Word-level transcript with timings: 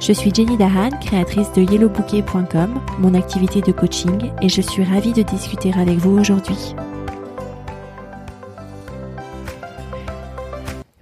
Je 0.00 0.14
suis 0.14 0.34
Jenny 0.34 0.56
Dahan, 0.56 0.88
créatrice 0.98 1.52
de 1.52 1.60
yellowbouquet.com, 1.60 2.80
mon 3.00 3.12
activité 3.12 3.60
de 3.60 3.70
coaching, 3.70 4.32
et 4.40 4.48
je 4.48 4.62
suis 4.62 4.82
ravie 4.82 5.12
de 5.12 5.20
discuter 5.20 5.74
avec 5.74 5.98
vous 5.98 6.18
aujourd'hui. 6.18 6.74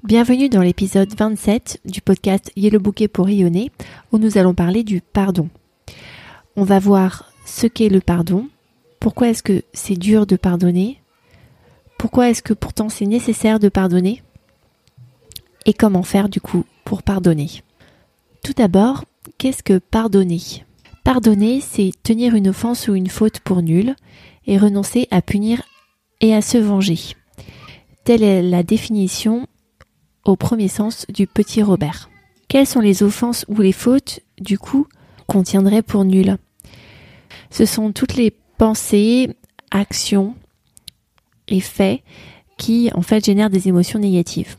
Bienvenue 0.03 0.49
dans 0.49 0.63
l'épisode 0.63 1.15
27 1.17 1.81
du 1.85 2.01
podcast 2.01 2.51
Yellow 2.57 2.81
Bouquet 2.81 3.07
pour 3.07 3.27
rayonner, 3.27 3.71
où 4.11 4.19
nous 4.19 4.37
allons 4.37 4.55
parler 4.55 4.83
du 4.83 5.01
pardon. 5.01 5.49
On 6.57 6.65
va 6.65 6.81
voir 6.81 7.31
ce 7.47 7.69
qu'est 7.69 7.91
le 7.91 8.01
pardon, 8.01 8.49
pourquoi 8.99 9.29
est-ce 9.29 9.45
que 9.45 9.63
c'est 9.73 9.95
dur 9.95 10.27
de 10.27 10.35
pardonner, 10.35 11.01
pourquoi 11.99 12.31
est-ce 12.31 12.43
que 12.43 12.53
pourtant 12.53 12.89
c'est 12.89 13.07
nécessaire 13.07 13.61
de 13.61 13.69
pardonner 13.69 14.25
et 15.67 15.73
comment 15.73 16.03
faire 16.03 16.29
du 16.29 16.41
coup 16.41 16.65
pour 16.85 17.05
pardonner. 17.05 17.63
Tout 18.43 18.53
d'abord, 18.57 19.05
qu'est-ce 19.39 19.63
que 19.63 19.79
pardonner? 19.79 20.41
Pardonner, 21.05 21.61
c'est 21.61 21.93
tenir 22.03 22.35
une 22.35 22.49
offense 22.49 22.89
ou 22.89 22.95
une 22.95 23.09
faute 23.09 23.41
pour 23.41 23.63
nulle 23.63 23.95
et 24.47 24.59
renoncer 24.59 25.09
à 25.11 25.23
punir 25.23 25.63
et 26.21 26.35
à 26.35 26.43
se 26.43 26.59
venger. 26.59 26.99
Telle 28.05 28.23
est 28.23 28.43
la 28.43 28.63
définition 28.63 29.47
au 30.25 30.37
premier 30.37 30.69
sens 30.69 31.07
du 31.09 31.27
petit 31.27 31.63
Robert. 31.63 32.11
Quelles 32.49 32.67
sont 32.67 32.81
les 32.81 33.03
offenses 33.03 33.45
ou 33.49 33.61
les 33.61 33.73
fautes, 33.73 34.21
du 34.41 34.59
coup, 34.59 34.87
qu'on 35.27 35.43
tiendrait 35.43 35.83
pour 35.83 36.05
nulles 36.05 36.39
Ce 37.51 37.67
sont 37.67 37.93
toutes 37.93 38.17
les 38.17 38.31
pensées, 38.57 39.37
actions, 39.71 40.35
et 41.49 41.61
faits 41.61 42.03
qui 42.57 42.91
en 42.95 43.03
fait 43.03 43.25
génèrent 43.25 43.51
des 43.51 43.69
émotions 43.69 43.99
négatives, 43.99 44.57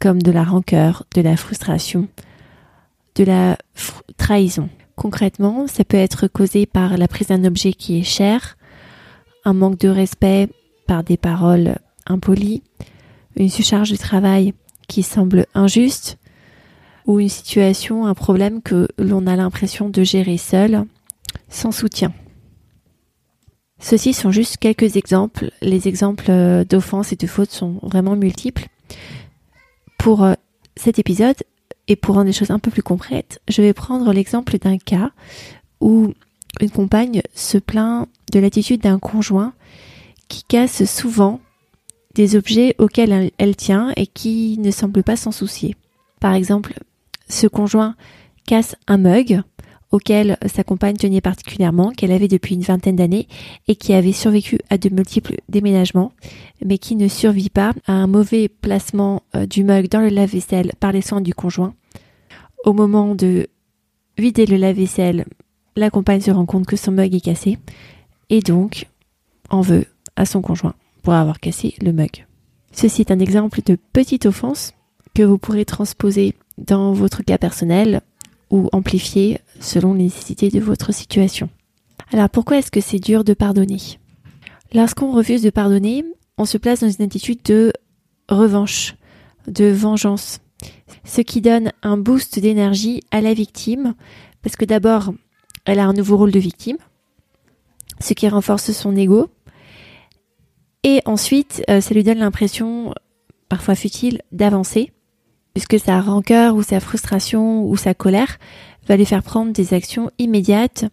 comme 0.00 0.22
de 0.22 0.32
la 0.32 0.44
rancœur, 0.44 1.04
de 1.14 1.20
la 1.20 1.36
frustration, 1.36 2.08
de 3.14 3.24
la 3.24 3.58
trahison. 4.16 4.68
Concrètement, 4.96 5.66
ça 5.66 5.84
peut 5.84 5.96
être 5.96 6.28
causé 6.28 6.66
par 6.66 6.96
la 6.96 7.08
prise 7.08 7.28
d'un 7.28 7.44
objet 7.44 7.72
qui 7.72 7.98
est 7.98 8.04
cher, 8.04 8.56
un 9.44 9.52
manque 9.52 9.78
de 9.78 9.88
respect 9.88 10.48
par 10.86 11.02
des 11.02 11.16
paroles 11.16 11.76
impolies, 12.06 12.62
une 13.36 13.48
surcharge 13.48 13.90
de 13.90 13.96
travail 13.96 14.54
qui 14.88 15.02
semble 15.02 15.46
injuste, 15.54 16.18
ou 17.06 17.18
une 17.18 17.28
situation, 17.28 18.06
un 18.06 18.14
problème 18.14 18.62
que 18.62 18.88
l'on 18.98 19.26
a 19.26 19.36
l'impression 19.36 19.88
de 19.88 20.02
gérer 20.04 20.36
seul, 20.36 20.84
sans 21.48 21.72
soutien. 21.72 22.12
Ceux-ci 23.80 24.12
sont 24.12 24.30
juste 24.30 24.58
quelques 24.58 24.96
exemples. 24.96 25.50
Les 25.60 25.88
exemples 25.88 26.30
euh, 26.30 26.64
d'offenses 26.64 27.12
et 27.12 27.16
de 27.16 27.26
fautes 27.26 27.50
sont 27.50 27.80
vraiment 27.82 28.14
multiples. 28.14 28.68
Pour 29.98 30.22
euh, 30.22 30.34
cet 30.76 31.00
épisode, 31.00 31.36
et 31.88 31.96
pour 31.96 32.14
rendre 32.14 32.26
les 32.26 32.32
choses 32.32 32.50
un 32.50 32.58
peu 32.58 32.70
plus 32.70 32.82
concrètes, 32.82 33.40
je 33.48 33.62
vais 33.62 33.72
prendre 33.72 34.12
l'exemple 34.12 34.58
d'un 34.58 34.78
cas 34.78 35.10
où 35.80 36.12
une 36.60 36.70
compagne 36.70 37.22
se 37.34 37.58
plaint 37.58 38.08
de 38.32 38.40
l'attitude 38.40 38.82
d'un 38.82 38.98
conjoint 38.98 39.52
qui 40.28 40.44
casse 40.44 40.84
souvent 40.84 41.40
des 42.14 42.36
objets 42.36 42.74
auxquels 42.78 43.30
elle 43.38 43.56
tient 43.56 43.92
et 43.96 44.06
qui 44.06 44.58
ne 44.58 44.70
semble 44.70 45.02
pas 45.02 45.16
s'en 45.16 45.32
soucier. 45.32 45.76
Par 46.20 46.34
exemple, 46.34 46.74
ce 47.28 47.46
conjoint 47.46 47.96
casse 48.46 48.76
un 48.86 48.98
mug 48.98 49.42
auquel 49.92 50.38
sa 50.46 50.64
compagne 50.64 50.96
tenait 50.96 51.20
particulièrement, 51.20 51.90
qu'elle 51.90 52.12
avait 52.12 52.28
depuis 52.28 52.54
une 52.54 52.62
vingtaine 52.62 52.96
d'années 52.96 53.28
et 53.68 53.76
qui 53.76 53.92
avait 53.92 54.12
survécu 54.12 54.58
à 54.70 54.78
de 54.78 54.88
multiples 54.88 55.36
déménagements, 55.48 56.12
mais 56.64 56.78
qui 56.78 56.96
ne 56.96 57.08
survit 57.08 57.50
pas 57.50 57.74
à 57.86 57.92
un 57.92 58.06
mauvais 58.06 58.48
placement 58.48 59.22
euh, 59.36 59.46
du 59.46 59.64
mug 59.64 59.88
dans 59.88 60.00
le 60.00 60.08
lave-vaisselle 60.08 60.72
par 60.80 60.92
les 60.92 61.02
soins 61.02 61.20
du 61.20 61.34
conjoint. 61.34 61.74
Au 62.64 62.72
moment 62.72 63.14
de 63.14 63.48
vider 64.18 64.46
le 64.46 64.56
lave-vaisselle, 64.56 65.26
la 65.76 65.90
compagne 65.90 66.20
se 66.20 66.30
rend 66.30 66.46
compte 66.46 66.66
que 66.66 66.76
son 66.76 66.92
mug 66.92 67.14
est 67.14 67.20
cassé 67.20 67.58
et 68.30 68.40
donc 68.40 68.86
en 69.50 69.60
veut 69.60 69.86
à 70.16 70.24
son 70.24 70.40
conjoint 70.40 70.74
pour 71.02 71.12
avoir 71.12 71.38
cassé 71.38 71.74
le 71.82 71.92
mug. 71.92 72.26
Ceci 72.72 73.02
est 73.02 73.10
un 73.10 73.18
exemple 73.18 73.60
de 73.64 73.76
petite 73.92 74.26
offense 74.26 74.72
que 75.14 75.22
vous 75.22 75.38
pourrez 75.38 75.64
transposer 75.64 76.34
dans 76.56 76.92
votre 76.92 77.22
cas 77.22 77.38
personnel 77.38 78.00
ou 78.52 78.68
amplifier 78.72 79.40
selon 79.58 79.94
les 79.94 80.04
nécessités 80.04 80.50
de 80.50 80.60
votre 80.60 80.92
situation. 80.94 81.48
Alors 82.12 82.28
pourquoi 82.28 82.58
est-ce 82.58 82.70
que 82.70 82.80
c'est 82.80 83.00
dur 83.00 83.24
de 83.24 83.34
pardonner? 83.34 83.78
Lorsqu'on 84.74 85.10
refuse 85.10 85.42
de 85.42 85.50
pardonner, 85.50 86.04
on 86.38 86.44
se 86.44 86.58
place 86.58 86.80
dans 86.80 86.90
une 86.90 87.04
attitude 87.04 87.42
de 87.44 87.72
revanche, 88.28 88.94
de 89.48 89.64
vengeance, 89.64 90.40
ce 91.04 91.22
qui 91.22 91.40
donne 91.40 91.72
un 91.82 91.96
boost 91.96 92.38
d'énergie 92.38 93.02
à 93.10 93.20
la 93.20 93.34
victime, 93.34 93.94
parce 94.42 94.56
que 94.56 94.64
d'abord, 94.64 95.12
elle 95.64 95.78
a 95.78 95.86
un 95.86 95.92
nouveau 95.94 96.16
rôle 96.16 96.30
de 96.30 96.38
victime, 96.38 96.76
ce 98.00 98.12
qui 98.14 98.28
renforce 98.28 98.70
son 98.72 98.94
ego, 98.96 99.30
et 100.84 101.00
ensuite, 101.06 101.62
euh, 101.70 101.80
ça 101.80 101.94
lui 101.94 102.02
donne 102.02 102.18
l'impression, 102.18 102.92
parfois 103.48 103.76
futile, 103.76 104.20
d'avancer, 104.32 104.92
puisque 105.54 105.78
sa 105.78 106.00
rancœur 106.00 106.54
ou 106.54 106.62
sa 106.62 106.80
frustration 106.80 107.64
ou 107.64 107.76
sa 107.76 107.94
colère 107.94 108.38
va 108.88 108.96
lui 108.96 109.04
faire 109.04 109.22
prendre 109.22 109.52
des 109.52 109.74
actions 109.74 110.10
immédiates 110.18 110.84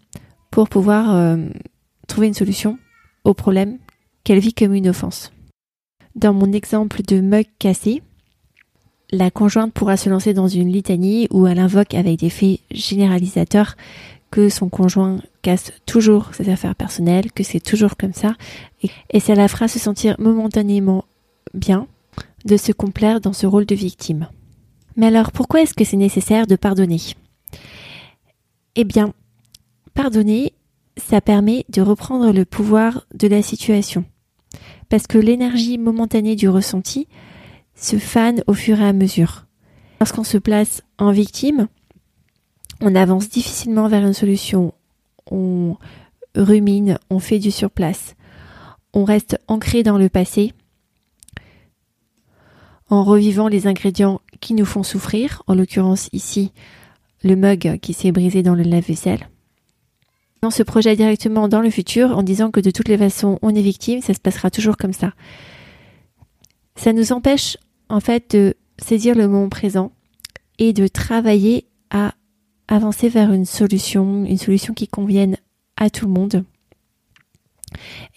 pour 0.52 0.70
pouvoir 0.70 1.16
euh, 1.16 1.38
trouver 2.08 2.28
une 2.28 2.34
solution 2.34 2.78
au 3.24 3.34
problème 3.34 3.78
qu'elle 4.24 4.40
vit 4.40 4.54
comme 4.54 4.74
une 4.74 4.90
offense? 4.90 5.32
Dans 6.16 6.34
mon 6.34 6.52
exemple 6.52 7.02
de 7.04 7.22
mug 7.22 7.46
cassé, 7.60 8.02
la 9.12 9.32
conjointe 9.32 9.74
pourra 9.74 9.98
se 9.98 10.10
lancer 10.10 10.34
dans 10.34 10.48
une 10.48 10.72
litanie 10.72 11.28
où 11.32 11.48
elle 11.48 11.60
invoque 11.60 11.94
avec 11.94 12.20
des 12.20 12.30
faits 12.30 12.60
généralisateurs 12.72 13.76
que 14.32 14.50
son 14.50 14.70
conjoint 14.70 15.20
casse 15.42 15.72
toujours 15.86 16.36
ses 16.36 16.50
affaires 16.50 16.76
personnelles, 16.76 17.32
que 17.32 17.44
c'est 17.44 17.60
toujours 17.60 17.98
comme 17.98 18.14
ça, 18.14 18.36
et, 18.84 18.92
et 19.10 19.20
ça 19.20 19.34
la 19.34 19.48
fera 19.48 19.68
se 19.68 19.80
sentir 19.80 20.16
momentanément 20.20 21.06
bien 21.56 21.88
de 22.46 22.58
se 22.58 22.72
complaire 22.72 23.22
dans 23.22 23.34
ce 23.34 23.48
rôle 23.48 23.66
de 23.66 23.76
victime. 23.76 24.28
Mais 25.00 25.06
alors 25.06 25.32
pourquoi 25.32 25.62
est-ce 25.62 25.74
que 25.74 25.86
c'est 25.86 25.96
nécessaire 25.96 26.46
de 26.46 26.58
pardonner? 26.58 27.00
Eh 28.76 28.84
bien, 28.84 29.14
pardonner, 29.94 30.52
ça 30.98 31.22
permet 31.22 31.66
de 31.70 31.82
reprendre 31.82 32.34
le 32.34 32.44
pouvoir 32.44 33.08
de 33.14 33.30
la 33.30 33.42
situation. 33.42 34.04
Parce 34.90 35.08
que 35.08 35.18
l'énergie 35.18 35.78
momentanée 35.78 36.36
du 36.36 36.50
ressenti 36.50 37.08
se 37.76 37.98
fane 37.98 38.44
au 38.46 38.54
fur 38.54 38.82
et 38.82 38.86
à 38.86 38.92
mesure. 38.92 39.46
Lorsqu'on 40.02 40.26
se 40.26 40.38
place 40.38 40.82
en 40.98 41.14
victime, 41.14 41.70
on 42.82 42.94
avance 42.94 43.30
difficilement 43.30 43.88
vers 43.88 44.06
une 44.06 44.14
solution. 44.14 44.74
On 45.32 45.78
rumine, 46.36 47.00
on 47.10 47.20
fait 47.20 47.40
du 47.40 47.52
surplace. 47.52 48.18
On 48.94 49.06
reste 49.06 49.40
ancré 49.48 49.82
dans 49.82 49.98
le 49.98 50.10
passé 50.10 50.52
en 52.90 53.04
revivant 53.04 53.48
les 53.48 53.68
ingrédients 53.68 54.20
qui 54.40 54.54
nous 54.54 54.66
font 54.66 54.84
souffrir, 54.84 55.44
en 55.48 55.56
l'occurrence 55.56 56.10
ici 56.14 56.52
le 57.24 57.36
mug 57.36 57.80
qui 57.82 57.94
s'est 57.94 58.12
brisé 58.12 58.44
dans 58.44 58.56
le 58.56 58.64
lave-vaisselle. 58.64 59.30
On 60.42 60.52
se 60.52 60.64
projette 60.64 60.98
directement 60.98 61.50
dans 61.50 61.62
le 61.62 61.70
futur 61.70 62.18
en 62.18 62.24
disant 62.24 62.50
que 62.50 62.62
de 62.62 62.72
toutes 62.72 62.88
les 62.88 62.98
façons 62.98 63.40
on 63.42 63.54
est 63.54 63.62
victime, 63.62 64.02
ça 64.02 64.14
se 64.14 64.20
passera 64.20 64.50
toujours 64.50 64.78
comme 64.78 64.94
ça. 64.94 65.14
Ça 66.76 66.94
nous 66.94 67.12
empêche 67.12 67.58
en 67.90 68.00
fait 68.00 68.36
de 68.36 68.56
saisir 68.78 69.16
le 69.16 69.28
moment 69.28 69.50
présent 69.50 69.92
et 70.58 70.72
de 70.72 70.88
travailler 70.88 71.66
à 71.90 72.14
avancer 72.70 73.10
vers 73.10 73.34
une 73.34 73.46
solution, 73.46 74.24
une 74.24 74.38
solution 74.38 74.74
qui 74.74 74.88
convienne 74.88 75.38
à 75.76 75.90
tout 75.90 76.06
le 76.06 76.14
monde. 76.14 76.46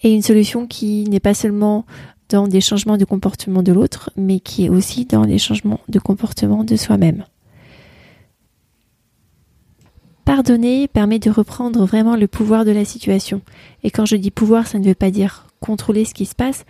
Et 0.03 0.13
une 0.13 0.21
solution 0.21 0.65
qui 0.65 1.05
n'est 1.09 1.19
pas 1.19 1.33
seulement 1.33 1.85
dans 2.33 2.47
des 2.47 2.61
changements 2.61 2.97
de 2.97 3.05
comportement 3.05 3.61
de 3.61 3.71
l'autre, 3.71 4.09
mais 4.17 4.39
qui 4.39 4.65
est 4.65 4.69
aussi 4.69 5.05
dans 5.05 5.23
les 5.23 5.37
changements 5.37 5.81
de 5.87 5.99
comportement 5.99 6.63
de 6.63 6.75
soi-même. 6.75 7.25
Pardonner 10.25 10.87
permet 10.87 11.19
de 11.19 11.29
reprendre 11.29 11.85
vraiment 11.85 12.15
le 12.15 12.27
pouvoir 12.27 12.65
de 12.65 12.71
la 12.71 12.85
situation. 12.85 13.41
Et 13.83 13.91
quand 13.91 14.07
je 14.07 14.15
dis 14.15 14.31
pouvoir, 14.31 14.65
ça 14.65 14.79
ne 14.79 14.83
veut 14.83 14.95
pas 14.95 15.11
dire 15.11 15.45
contrôler 15.59 16.05
ce 16.05 16.15
qui 16.15 16.25
se 16.25 16.33
passe. 16.33 16.65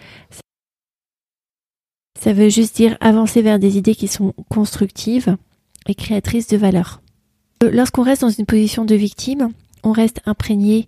Ça 2.20 2.34
veut 2.34 2.50
juste 2.50 2.76
dire 2.76 2.98
avancer 3.00 3.42
vers 3.42 3.58
des 3.58 3.78
idées 3.78 3.96
qui 3.96 4.10
sont 4.10 4.34
constructives 4.50 5.38
et 5.88 5.96
créatrices 5.96 6.48
de 6.48 6.58
valeur. 6.58 7.02
Lorsqu'on 7.62 8.04
reste 8.04 8.24
dans 8.24 8.30
une 8.30 8.46
position 8.46 8.84
de 8.84 8.96
victime, 8.96 9.54
on 9.84 9.94
reste 9.94 10.20
imprégné 10.26 10.88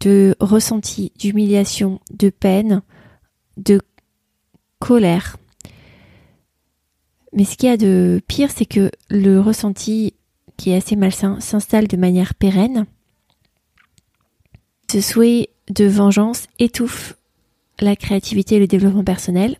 de 0.00 0.34
ressenti, 0.40 1.12
d'humiliation, 1.18 2.00
de 2.18 2.30
peine, 2.30 2.80
de 3.58 3.80
colère. 4.78 5.36
Mais 7.32 7.44
ce 7.44 7.56
qu'il 7.56 7.68
y 7.68 7.72
a 7.72 7.76
de 7.76 8.20
pire, 8.26 8.50
c'est 8.50 8.66
que 8.66 8.90
le 9.10 9.40
ressenti 9.40 10.14
qui 10.56 10.70
est 10.70 10.76
assez 10.76 10.96
malsain 10.96 11.40
s'installe 11.40 11.86
de 11.86 11.96
manière 11.96 12.34
pérenne. 12.34 12.86
Ce 14.90 15.00
souhait 15.00 15.50
de 15.68 15.84
vengeance 15.84 16.46
étouffe 16.58 17.16
la 17.80 17.94
créativité 17.94 18.56
et 18.56 18.60
le 18.60 18.66
développement 18.66 19.04
personnel 19.04 19.56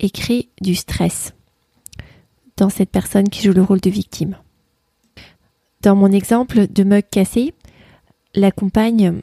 et 0.00 0.10
crée 0.10 0.48
du 0.60 0.74
stress 0.74 1.34
dans 2.56 2.70
cette 2.70 2.90
personne 2.90 3.28
qui 3.28 3.42
joue 3.42 3.52
le 3.52 3.62
rôle 3.62 3.80
de 3.80 3.90
victime. 3.90 4.36
Dans 5.82 5.94
mon 5.94 6.10
exemple 6.10 6.66
de 6.68 6.84
mug 6.84 7.04
cassé, 7.10 7.54
la 8.34 8.50
compagne, 8.50 9.20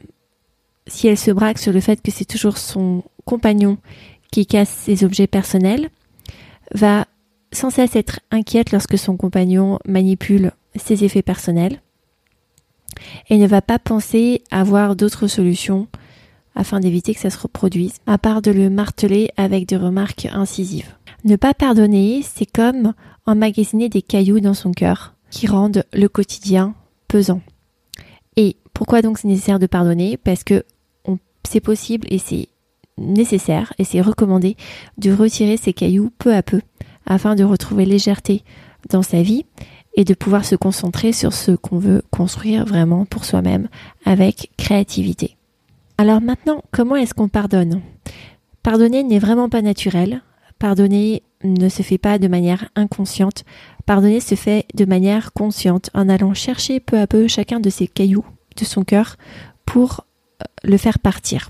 si 0.88 1.07
elle 1.07 1.18
se 1.18 1.31
braque 1.31 1.57
sur 1.57 1.74
le 1.74 1.81
fait 1.81 2.01
que 2.01 2.12
c'est 2.12 2.25
toujours 2.25 2.57
son 2.57 3.04
compagnon 3.25 3.78
qui 4.35 4.45
casse 4.45 4.69
ses 4.69 5.05
objets 5.05 5.27
personnels, 5.27 5.89
va 6.73 7.05
sans 7.53 7.69
cesse 7.69 7.95
être 7.95 8.19
inquiète 8.31 8.73
lorsque 8.73 8.97
son 8.97 9.15
compagnon 9.15 9.79
manipule 9.87 10.51
ses 10.75 11.05
effets 11.05 11.21
personnels 11.21 11.79
et 13.29 13.37
ne 13.37 13.47
va 13.47 13.61
pas 13.61 13.79
penser 13.79 14.43
avoir 14.51 14.97
d'autres 14.97 15.27
solutions 15.27 15.87
afin 16.53 16.81
d'éviter 16.81 17.13
que 17.13 17.21
ça 17.21 17.29
se 17.29 17.39
reproduise, 17.39 17.93
à 18.07 18.17
part 18.17 18.41
de 18.41 18.51
le 18.51 18.69
marteler 18.69 19.29
avec 19.37 19.67
des 19.67 19.77
remarques 19.77 20.27
incisives. 20.29 20.93
Ne 21.23 21.37
pas 21.37 21.53
pardonner, 21.53 22.21
c'est 22.21 22.45
comme 22.45 22.93
emmagasiner 23.25 23.87
des 23.87 24.01
cailloux 24.01 24.41
dans 24.41 24.53
son 24.53 24.73
cœur 24.73 25.13
qui 25.29 25.47
rendent 25.47 25.85
le 25.93 26.09
quotidien 26.09 26.75
pesant. 27.07 27.39
Et 28.35 28.57
pourquoi 28.73 29.01
donc 29.01 29.17
c'est 29.17 29.29
nécessaire 29.29 29.59
de 29.59 29.67
pardonner? 29.67 30.17
Parce 30.17 30.43
que 30.43 30.65
c'est 31.47 31.61
possible 31.61 32.05
et 32.11 32.17
c'est 32.17 32.49
nécessaire 32.97 33.74
et 33.77 33.83
c'est 33.83 34.01
recommandé 34.01 34.56
de 34.97 35.12
retirer 35.12 35.57
ces 35.57 35.74
cailloux 35.74 36.12
peu 36.18 36.33
à 36.33 36.44
peu 36.44 36.62
afin 37.06 37.36
de 37.36 37.44
retrouver 37.44 37.86
légèreté 37.86 38.44
dans 38.89 39.01
sa 39.01 39.21
vie 39.21 39.45
et 39.95 40.03
de 40.03 40.13
pouvoir 40.13 40.45
se 40.45 40.56
concentrer 40.56 41.13
sur 41.13 41.33
ce 41.33 41.51
qu'on 41.51 41.80
veut 41.80 42.03
construire 42.12 42.65
vraiment 42.65 43.06
pour 43.06 43.25
soi-même 43.25 43.69
avec 44.06 44.51
créativité. 44.57 45.38
Alors 45.97 46.21
maintenant, 46.21 46.62
comment 46.71 46.95
est-ce 46.95 47.13
qu'on 47.13 47.30
pardonne? 47.30 47.81
Pardonner 48.63 49.03
n'est 49.03 49.19
vraiment 49.19 49.47
pas 49.47 49.62
naturel. 49.62 50.21
Pardonner 50.59 51.24
ne 51.44 51.69
se 51.69 51.83
fait 51.83 51.97
pas 51.97 52.18
de 52.18 52.27
manière 52.27 52.69
inconsciente. 52.75 53.45
Pardonner 53.86 54.19
se 54.19 54.36
fait 54.36 54.65
de 54.74 54.86
manière 54.86 55.31
consciente 55.33 55.89
en 55.94 56.09
allant 56.09 56.33
chercher 56.33 56.80
peu 56.80 57.00
à 57.00 57.07
peu 57.07 57.27
chacun 57.27 57.59
de 57.59 57.69
ces 57.69 57.88
cailloux 57.88 58.25
de 58.57 58.65
son 58.65 58.83
cœur 58.83 59.18
pour 59.65 60.06
euh, 60.42 60.45
le 60.63 60.77
faire 60.77 61.00
partir. 61.00 61.50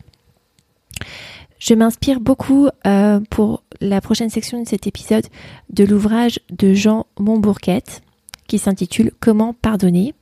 Je 1.59 1.73
m'inspire 1.73 2.19
beaucoup 2.19 2.67
euh, 2.85 3.19
pour 3.29 3.63
la 3.81 4.01
prochaine 4.01 4.29
section 4.29 4.61
de 4.61 4.67
cet 4.67 4.87
épisode 4.87 5.25
de 5.69 5.83
l'ouvrage 5.83 6.39
de 6.49 6.73
Jean 6.73 7.05
Montbourquette 7.19 8.01
qui 8.47 8.59
s'intitule 8.59 9.11
Comment 9.19 9.53
pardonner. 9.53 10.13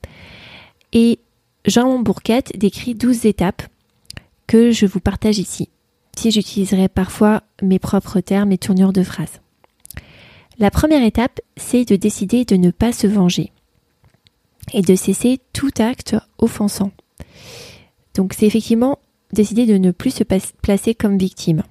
Et 0.94 1.20
Jean 1.66 1.86
Montbourquette 1.88 2.58
décrit 2.58 2.96
12 2.96 3.26
étapes 3.26 3.64
que 4.48 4.72
je 4.72 4.86
vous 4.86 5.00
partage 5.00 5.40
ici, 5.40 5.70
si 6.16 6.32
j'utiliserai 6.32 6.88
parfois 6.88 7.44
mes 7.62 7.80
propres 7.80 8.20
termes 8.20 8.52
et 8.52 8.58
tournures 8.58 8.94
de 8.94 9.04
phrases. 9.04 9.42
La 10.60 10.70
première 10.70 11.04
étape, 11.04 11.42
c'est 11.58 11.86
de 11.86 11.96
décider 11.96 12.46
de 12.46 12.56
ne 12.56 12.70
pas 12.70 12.94
se 12.94 13.08
venger 13.08 13.52
et 14.72 14.82
de 14.82 14.96
cesser 14.96 15.40
tout 15.52 15.72
acte 15.80 16.16
offensant. 16.38 16.92
Donc 18.14 18.34
c'est 18.34 18.46
effectivement 18.46 19.00
décider 19.34 19.66
de 19.66 19.78
ne 19.78 19.92
plus 19.92 20.12
se 20.12 20.24
placer 20.24 20.96
comme 20.96 21.18
victime. 21.18 21.64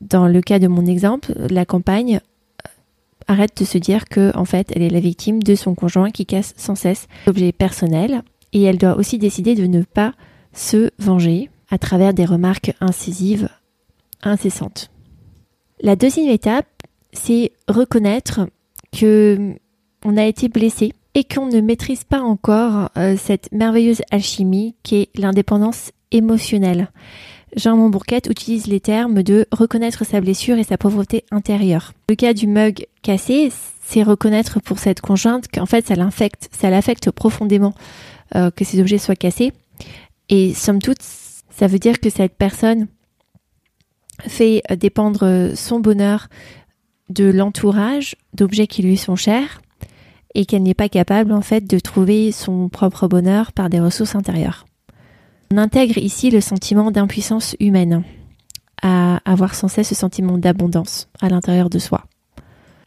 Dans 0.00 0.28
le 0.28 0.40
cas 0.40 0.58
de 0.58 0.68
mon 0.68 0.86
exemple, 0.86 1.32
la 1.50 1.64
campagne 1.64 2.16
euh, 2.16 2.70
arrête 3.26 3.58
de 3.58 3.64
se 3.64 3.78
dire 3.78 4.04
que 4.04 4.36
en 4.36 4.44
fait 4.44 4.70
elle 4.74 4.82
est 4.82 4.90
la 4.90 5.00
victime 5.00 5.42
de 5.42 5.54
son 5.54 5.74
conjoint 5.74 6.10
qui 6.10 6.26
casse 6.26 6.54
sans 6.56 6.76
cesse 6.76 7.08
l'objet 7.26 7.52
personnel 7.52 8.22
et 8.52 8.62
elle 8.62 8.78
doit 8.78 8.96
aussi 8.96 9.18
décider 9.18 9.54
de 9.54 9.66
ne 9.66 9.82
pas 9.82 10.14
se 10.52 10.90
venger 10.98 11.50
à 11.70 11.78
travers 11.78 12.14
des 12.14 12.24
remarques 12.24 12.72
incisives 12.80 13.48
incessantes. 14.22 14.90
La 15.80 15.96
deuxième 15.96 16.28
étape, 16.28 16.66
c'est 17.12 17.52
reconnaître 17.68 18.48
que 18.92 19.54
on 20.04 20.16
a 20.16 20.24
été 20.24 20.48
blessé 20.48 20.92
et 21.14 21.24
qu'on 21.24 21.46
ne 21.46 21.60
maîtrise 21.60 22.04
pas 22.04 22.20
encore 22.20 22.90
euh, 22.96 23.16
cette 23.16 23.50
merveilleuse 23.52 24.02
alchimie 24.10 24.76
qui 24.82 24.96
est 24.96 25.18
l'indépendance 25.18 25.90
émotionnelle. 26.12 26.90
Jean 27.56 27.76
Montbourquette 27.76 28.28
utilise 28.30 28.66
les 28.66 28.80
termes 28.80 29.22
de 29.22 29.46
reconnaître 29.50 30.04
sa 30.04 30.20
blessure 30.20 30.58
et 30.58 30.64
sa 30.64 30.76
pauvreté 30.76 31.24
intérieure. 31.30 31.92
Le 32.08 32.14
cas 32.14 32.34
du 32.34 32.46
mug 32.46 32.86
cassé, 33.02 33.50
c'est 33.82 34.02
reconnaître 34.02 34.60
pour 34.60 34.78
cette 34.78 35.00
conjointe 35.00 35.48
qu'en 35.48 35.66
fait 35.66 35.86
ça 35.86 35.94
l'infecte, 35.94 36.48
ça 36.52 36.70
l'affecte 36.70 37.10
profondément 37.10 37.74
euh, 38.34 38.50
que 38.50 38.64
ces 38.64 38.80
objets 38.80 38.98
soient 38.98 39.16
cassés. 39.16 39.52
Et 40.28 40.52
somme 40.52 40.82
toute, 40.82 41.02
ça 41.02 41.66
veut 41.66 41.78
dire 41.78 42.00
que 42.00 42.10
cette 42.10 42.36
personne 42.36 42.86
fait 44.26 44.62
dépendre 44.78 45.52
son 45.54 45.80
bonheur 45.80 46.28
de 47.08 47.30
l'entourage 47.30 48.16
d'objets 48.34 48.66
qui 48.66 48.82
lui 48.82 48.96
sont 48.96 49.16
chers 49.16 49.60
et 50.34 50.44
qu'elle 50.44 50.62
n'est 50.62 50.74
pas 50.74 50.88
capable 50.88 51.32
en 51.32 51.40
fait 51.40 51.66
de 51.66 51.78
trouver 51.78 52.32
son 52.32 52.68
propre 52.68 53.08
bonheur 53.08 53.52
par 53.52 53.70
des 53.70 53.80
ressources 53.80 54.14
intérieures. 54.14 54.66
On 55.50 55.56
intègre 55.56 55.96
ici 55.96 56.30
le 56.30 56.40
sentiment 56.40 56.90
d'impuissance 56.90 57.56
humaine, 57.58 58.04
à 58.82 59.20
avoir 59.24 59.54
sans 59.54 59.68
cesse 59.68 59.88
ce 59.88 59.94
sentiment 59.94 60.36
d'abondance 60.36 61.08
à 61.20 61.30
l'intérieur 61.30 61.70
de 61.70 61.78
soi. 61.78 62.04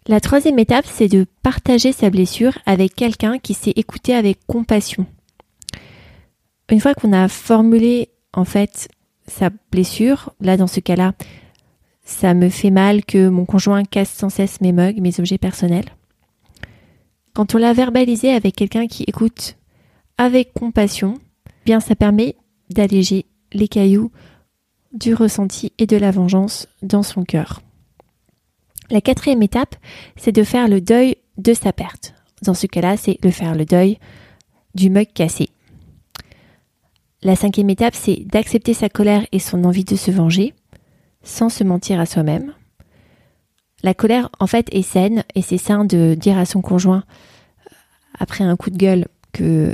La 0.07 0.19
troisième 0.19 0.59
étape, 0.59 0.85
c'est 0.87 1.07
de 1.07 1.25
partager 1.41 1.91
sa 1.91 2.09
blessure 2.09 2.57
avec 2.65 2.95
quelqu'un 2.95 3.39
qui 3.39 3.53
sait 3.53 3.73
écouter 3.75 4.13
avec 4.13 4.39
compassion. 4.47 5.05
Une 6.69 6.79
fois 6.79 6.93
qu'on 6.93 7.13
a 7.13 7.27
formulé 7.27 8.09
en 8.33 8.45
fait 8.45 8.89
sa 9.27 9.49
blessure, 9.71 10.33
là 10.39 10.55
dans 10.55 10.67
ce 10.67 10.79
cas-là, 10.79 11.13
ça 12.03 12.33
me 12.33 12.49
fait 12.49 12.71
mal 12.71 13.05
que 13.05 13.29
mon 13.29 13.45
conjoint 13.45 13.83
casse 13.83 14.11
sans 14.11 14.29
cesse 14.29 14.61
mes 14.61 14.71
mugs, 14.71 15.01
mes 15.01 15.19
objets 15.19 15.37
personnels. 15.37 15.89
Quand 17.33 17.55
on 17.55 17.57
l'a 17.57 17.73
verbalisé 17.73 18.31
avec 18.33 18.55
quelqu'un 18.55 18.87
qui 18.87 19.03
écoute 19.03 19.57
avec 20.17 20.53
compassion, 20.53 21.19
bien 21.65 21.79
ça 21.79 21.95
permet 21.95 22.35
d'alléger 22.71 23.25
les 23.53 23.67
cailloux 23.67 24.11
du 24.93 25.13
ressenti 25.13 25.71
et 25.77 25.87
de 25.87 25.97
la 25.97 26.11
vengeance 26.11 26.67
dans 26.81 27.03
son 27.03 27.23
cœur. 27.23 27.61
La 28.89 29.01
quatrième 29.01 29.41
étape, 29.41 29.75
c'est 30.17 30.33
de 30.33 30.43
faire 30.43 30.67
le 30.67 30.81
deuil 30.81 31.15
de 31.37 31.53
sa 31.53 31.71
perte. 31.71 32.13
Dans 32.41 32.53
ce 32.53 32.67
cas-là, 32.67 32.97
c'est 32.97 33.21
de 33.21 33.29
faire 33.29 33.55
le 33.55 33.65
deuil 33.65 33.99
du 34.75 34.89
mug 34.89 35.07
cassé. 35.13 35.49
La 37.23 37.35
cinquième 37.35 37.69
étape, 37.69 37.95
c'est 37.95 38.25
d'accepter 38.25 38.73
sa 38.73 38.89
colère 38.89 39.25
et 39.31 39.39
son 39.39 39.63
envie 39.63 39.85
de 39.85 39.95
se 39.95 40.11
venger, 40.11 40.53
sans 41.23 41.49
se 41.49 41.63
mentir 41.63 41.99
à 41.99 42.05
soi-même. 42.05 42.53
La 43.83 43.93
colère, 43.93 44.29
en 44.39 44.47
fait, 44.47 44.67
est 44.73 44.81
saine 44.81 45.23
et 45.35 45.41
c'est 45.41 45.57
sain 45.57 45.85
de 45.85 46.15
dire 46.15 46.37
à 46.37 46.45
son 46.45 46.61
conjoint, 46.61 47.03
après 48.17 48.43
un 48.43 48.57
coup 48.57 48.71
de 48.71 48.77
gueule, 48.77 49.07
que 49.31 49.73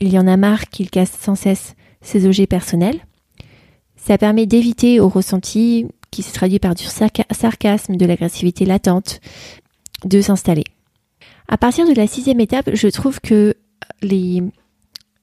il 0.00 0.08
y 0.12 0.18
en 0.18 0.26
a 0.26 0.36
marre 0.36 0.68
qu'il 0.68 0.90
casse 0.90 1.12
sans 1.12 1.34
cesse 1.34 1.74
ses 2.00 2.26
objets 2.26 2.46
personnels. 2.46 3.00
Ça 3.96 4.18
permet 4.18 4.46
d'éviter 4.46 5.00
au 5.00 5.08
ressenti, 5.08 5.86
qui 6.10 6.22
se 6.22 6.32
traduit 6.32 6.58
par 6.58 6.74
du 6.74 6.84
sarcasme, 6.84 7.96
de 7.96 8.06
l'agressivité 8.06 8.64
latente, 8.64 9.20
de 10.04 10.20
s'installer. 10.20 10.64
À 11.48 11.58
partir 11.58 11.86
de 11.88 11.94
la 11.94 12.06
sixième 12.06 12.40
étape, 12.40 12.70
je 12.72 12.88
trouve 12.88 13.20
que 13.20 13.54
les 14.02 14.42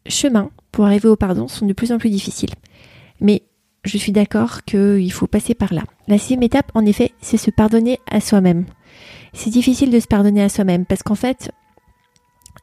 chemins 0.07 0.51
pour 0.71 0.85
arriver 0.85 1.09
au 1.09 1.15
pardon 1.15 1.47
sont 1.47 1.65
de 1.65 1.73
plus 1.73 1.91
en 1.91 1.97
plus 1.97 2.09
difficiles. 2.09 2.53
Mais 3.21 3.43
je 3.83 3.97
suis 3.97 4.11
d'accord 4.11 4.63
qu'il 4.63 5.11
faut 5.11 5.27
passer 5.27 5.53
par 5.53 5.73
là. 5.73 5.83
La 6.07 6.17
sixième 6.17 6.43
étape, 6.43 6.71
en 6.73 6.85
effet, 6.85 7.13
c'est 7.21 7.37
se 7.37 7.51
pardonner 7.51 7.99
à 8.09 8.19
soi-même. 8.19 8.65
C'est 9.33 9.49
difficile 9.49 9.91
de 9.91 9.99
se 9.99 10.07
pardonner 10.07 10.43
à 10.43 10.49
soi-même 10.49 10.85
parce 10.85 11.03
qu'en 11.03 11.15
fait, 11.15 11.51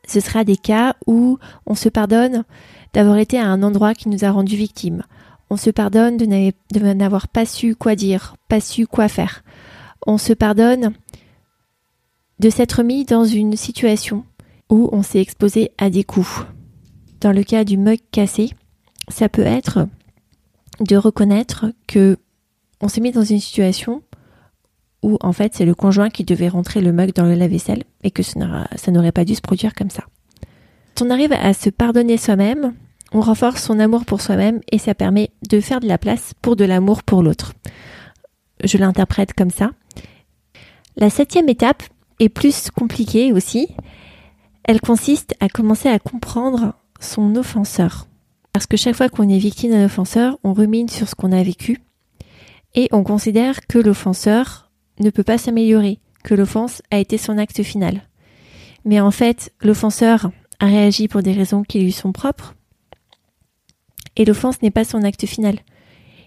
ce 0.06 0.20
sera 0.20 0.44
des 0.44 0.56
cas 0.56 0.96
où 1.06 1.38
on 1.66 1.74
se 1.74 1.88
pardonne 1.88 2.44
d'avoir 2.92 3.18
été 3.18 3.38
à 3.38 3.46
un 3.46 3.62
endroit 3.62 3.94
qui 3.94 4.08
nous 4.08 4.24
a 4.24 4.30
rendu 4.30 4.56
victimes. 4.56 5.02
On 5.50 5.56
se 5.56 5.70
pardonne 5.70 6.16
de 6.16 6.92
n'avoir 6.92 7.28
pas 7.28 7.46
su 7.46 7.74
quoi 7.74 7.94
dire, 7.94 8.36
pas 8.48 8.60
su 8.60 8.86
quoi 8.86 9.08
faire. 9.08 9.42
On 10.06 10.18
se 10.18 10.32
pardonne 10.32 10.92
de 12.38 12.50
s'être 12.50 12.82
mis 12.82 13.04
dans 13.04 13.24
une 13.24 13.56
situation 13.56 14.24
où 14.70 14.88
on 14.92 15.02
s'est 15.02 15.20
exposé 15.20 15.70
à 15.78 15.90
des 15.90 16.04
coups. 16.04 16.44
Dans 17.20 17.32
le 17.32 17.44
cas 17.44 17.64
du 17.64 17.76
mug 17.76 17.98
cassé, 18.10 18.50
ça 19.08 19.28
peut 19.28 19.42
être 19.42 19.86
de 20.80 20.96
reconnaître 20.96 21.66
que 21.86 22.16
on 22.80 22.88
s'est 22.88 23.00
mis 23.00 23.12
dans 23.12 23.22
une 23.22 23.38
situation 23.38 24.02
où 25.02 25.18
en 25.20 25.32
fait 25.32 25.54
c'est 25.54 25.64
le 25.64 25.74
conjoint 25.74 26.10
qui 26.10 26.24
devait 26.24 26.48
rentrer 26.48 26.80
le 26.80 26.92
mug 26.92 27.12
dans 27.14 27.24
le 27.24 27.34
lave-vaisselle 27.34 27.84
et 28.02 28.10
que 28.10 28.22
ça 28.22 28.90
n'aurait 28.90 29.12
pas 29.12 29.24
dû 29.24 29.34
se 29.34 29.40
produire 29.40 29.74
comme 29.74 29.90
ça. 29.90 30.04
On 31.00 31.10
arrive 31.10 31.32
à 31.32 31.52
se 31.52 31.68
pardonner 31.68 32.16
soi-même, 32.16 32.74
on 33.12 33.20
renforce 33.20 33.64
son 33.64 33.80
amour 33.80 34.04
pour 34.04 34.20
soi-même 34.20 34.60
et 34.70 34.78
ça 34.78 34.94
permet 34.94 35.30
de 35.50 35.60
faire 35.60 35.80
de 35.80 35.88
la 35.88 35.98
place 35.98 36.32
pour 36.40 36.54
de 36.54 36.64
l'amour 36.64 37.02
pour 37.02 37.24
l'autre. 37.24 37.54
Je 38.62 38.78
l'interprète 38.78 39.32
comme 39.32 39.50
ça. 39.50 39.72
La 40.96 41.10
septième 41.10 41.48
étape 41.48 41.82
est 42.20 42.28
plus 42.28 42.70
compliquée 42.70 43.32
aussi. 43.32 43.66
Elle 44.62 44.80
consiste 44.80 45.34
à 45.40 45.48
commencer 45.48 45.88
à 45.88 45.98
comprendre 45.98 46.74
son 47.00 47.34
offenseur. 47.34 48.06
Parce 48.52 48.66
que 48.66 48.76
chaque 48.76 48.94
fois 48.94 49.08
qu'on 49.08 49.28
est 49.28 49.38
victime 49.38 49.72
d'un 49.72 49.86
offenseur, 49.86 50.38
on 50.44 50.52
rumine 50.52 50.88
sur 50.88 51.08
ce 51.08 51.16
qu'on 51.16 51.32
a 51.32 51.42
vécu 51.42 51.82
et 52.74 52.88
on 52.92 53.02
considère 53.02 53.66
que 53.66 53.78
l'offenseur 53.78 54.70
ne 55.00 55.10
peut 55.10 55.24
pas 55.24 55.38
s'améliorer, 55.38 55.98
que 56.22 56.34
l'offense 56.34 56.80
a 56.92 56.98
été 56.98 57.18
son 57.18 57.38
acte 57.38 57.62
final. 57.64 58.02
Mais 58.84 59.00
en 59.00 59.10
fait, 59.10 59.52
l'offenseur 59.60 60.30
a 60.62 60.66
réagi 60.66 61.08
pour 61.08 61.22
des 61.22 61.32
raisons 61.32 61.64
qui 61.64 61.80
lui 61.80 61.90
sont 61.90 62.12
propres 62.12 62.54
et 64.14 64.24
l'offense 64.24 64.62
n'est 64.62 64.70
pas 64.70 64.84
son 64.84 65.02
acte 65.02 65.26
final. 65.26 65.58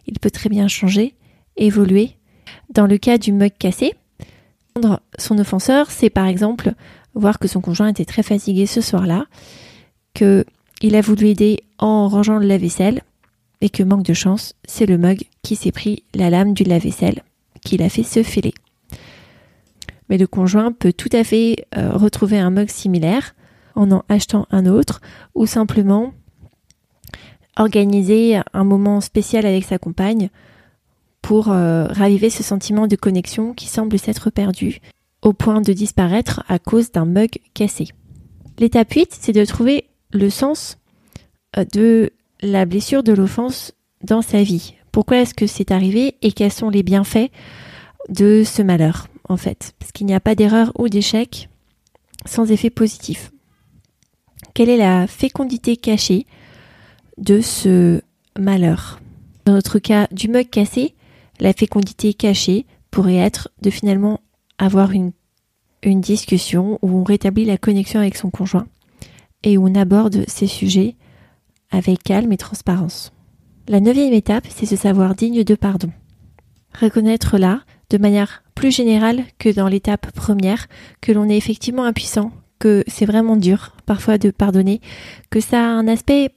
Il 0.07 0.19
peut 0.19 0.29
très 0.29 0.49
bien 0.49 0.67
changer, 0.67 1.15
évoluer. 1.55 2.17
Dans 2.69 2.85
le 2.85 2.97
cas 2.97 3.17
du 3.17 3.31
mug 3.31 3.53
cassé, 3.57 3.93
son 5.17 5.39
offenseur, 5.39 5.89
c'est 5.89 6.09
par 6.09 6.27
exemple 6.27 6.73
voir 7.13 7.39
que 7.39 7.47
son 7.47 7.61
conjoint 7.61 7.87
était 7.87 8.03
très 8.03 8.23
fatigué 8.23 8.65
ce 8.65 8.81
soir-là, 8.81 9.25
que 10.13 10.45
il 10.81 10.97
a 10.97 11.01
voulu 11.01 11.29
aider 11.29 11.63
en 11.77 12.09
rangeant 12.09 12.37
le 12.37 12.45
lave-vaisselle 12.45 13.03
et 13.61 13.69
que 13.69 13.83
manque 13.83 14.03
de 14.03 14.13
chance, 14.13 14.53
c'est 14.65 14.85
le 14.85 14.97
mug 14.97 15.23
qui 15.43 15.55
s'est 15.55 15.71
pris 15.71 16.03
la 16.13 16.29
lame 16.29 16.53
du 16.53 16.65
lave-vaisselle 16.65 17.23
qui 17.63 17.77
l'a 17.77 17.87
fait 17.87 18.03
se 18.03 18.21
fêler. 18.21 18.53
Mais 20.09 20.17
le 20.17 20.27
conjoint 20.27 20.73
peut 20.73 20.91
tout 20.91 21.09
à 21.13 21.23
fait 21.23 21.65
euh, 21.77 21.93
retrouver 21.93 22.37
un 22.37 22.49
mug 22.49 22.69
similaire 22.69 23.33
en 23.75 23.91
en 23.91 24.03
achetant 24.09 24.47
un 24.51 24.65
autre 24.65 25.01
ou 25.33 25.45
simplement 25.45 26.13
organiser 27.57 28.39
un 28.53 28.63
moment 28.63 29.01
spécial 29.01 29.45
avec 29.45 29.63
sa 29.63 29.77
compagne 29.77 30.29
pour 31.21 31.51
euh, 31.51 31.85
raviver 31.85 32.29
ce 32.29 32.43
sentiment 32.43 32.87
de 32.87 32.95
connexion 32.95 33.53
qui 33.53 33.67
semble 33.67 33.97
s'être 33.97 34.29
perdu 34.29 34.79
au 35.21 35.33
point 35.33 35.61
de 35.61 35.73
disparaître 35.73 36.43
à 36.47 36.59
cause 36.59 36.91
d'un 36.91 37.05
mug 37.05 37.39
cassé. 37.53 37.87
L'étape 38.59 38.93
8, 38.93 39.17
c'est 39.19 39.31
de 39.31 39.43
trouver 39.43 39.85
le 40.11 40.29
sens 40.29 40.77
euh, 41.57 41.65
de 41.73 42.11
la 42.41 42.65
blessure 42.65 43.03
de 43.03 43.13
l'offense 43.13 43.73
dans 44.03 44.21
sa 44.21 44.43
vie. 44.43 44.75
Pourquoi 44.91 45.17
est-ce 45.17 45.33
que 45.33 45.47
c'est 45.47 45.71
arrivé 45.71 46.15
et 46.21 46.31
quels 46.31 46.53
sont 46.53 46.69
les 46.69 46.83
bienfaits 46.83 47.31
de 48.09 48.43
ce 48.45 48.61
malheur, 48.61 49.07
en 49.27 49.35
fait? 49.35 49.73
Parce 49.79 49.91
qu'il 49.91 50.05
n'y 50.05 50.13
a 50.13 50.19
pas 50.19 50.35
d'erreur 50.35 50.71
ou 50.77 50.89
d'échec 50.89 51.49
sans 52.25 52.51
effet 52.51 52.69
positif. 52.69 53.31
Quelle 54.55 54.69
est 54.69 54.77
la 54.77 55.05
fécondité 55.05 55.75
cachée 55.75 56.25
de 57.17 57.41
ce 57.41 58.01
malheur? 58.39 59.01
Dans 59.43 59.51
notre 59.51 59.79
cas 59.79 60.07
du 60.11 60.29
mug 60.29 60.49
cassé, 60.49 60.95
la 61.41 61.51
fécondité 61.51 62.13
cachée 62.13 62.65
pourrait 62.89 63.17
être 63.17 63.49
de 63.61 63.69
finalement 63.69 64.21
avoir 64.57 64.91
une, 64.91 65.11
discussion 65.83 66.79
où 66.81 66.89
on 66.89 67.03
rétablit 67.03 67.43
la 67.43 67.57
connexion 67.57 67.99
avec 67.99 68.15
son 68.15 68.31
conjoint 68.31 68.65
et 69.43 69.57
où 69.57 69.67
on 69.67 69.75
aborde 69.75 70.23
ces 70.27 70.47
sujets 70.47 70.95
avec 71.69 72.01
calme 72.01 72.31
et 72.31 72.37
transparence. 72.37 73.11
La 73.67 73.81
neuvième 73.81 74.13
étape, 74.13 74.47
c'est 74.49 74.65
se 74.65 74.77
savoir 74.77 75.15
digne 75.15 75.43
de 75.43 75.53
pardon. 75.53 75.91
Reconnaître 76.79 77.37
là, 77.37 77.61
de 77.89 77.97
manière 77.97 78.41
plus 78.55 78.73
générale 78.73 79.25
que 79.37 79.49
dans 79.49 79.67
l'étape 79.67 80.11
première, 80.11 80.67
que 81.01 81.11
l'on 81.11 81.29
est 81.29 81.37
effectivement 81.37 81.83
impuissant, 81.83 82.31
que 82.65 82.83
c'est 82.87 83.05
vraiment 83.05 83.37
dur 83.37 83.73
parfois 83.85 84.17
de 84.17 84.31
pardonner, 84.31 84.81
que 85.29 85.39
ça 85.39 85.59
a 85.59 85.67
un 85.67 85.87
aspect 85.87 86.31